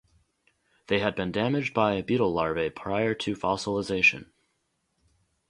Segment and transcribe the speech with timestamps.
[0.87, 4.31] They had been damaged by beetle larvae prior to fossilisation.